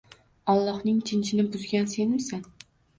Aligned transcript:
Allohning 0.53 0.97
tinchini 1.11 1.47
buzgan 1.55 1.89
senmisan 1.95 2.47